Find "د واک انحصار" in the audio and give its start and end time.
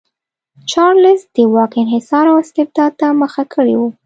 1.35-2.25